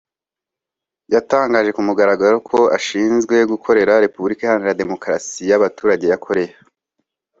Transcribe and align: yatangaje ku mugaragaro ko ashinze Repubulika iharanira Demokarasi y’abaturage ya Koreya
yatangaje 1.13 1.69
ku 1.75 1.81
mugaragaro 1.87 2.37
ko 2.49 2.59
ashinze 2.77 3.35
Repubulika 4.05 4.41
iharanira 4.43 4.79
Demokarasi 4.81 5.41
y’abaturage 5.49 6.05
ya 6.11 6.19
Koreya 6.25 6.55